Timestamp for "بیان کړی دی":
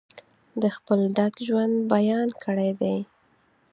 1.93-2.97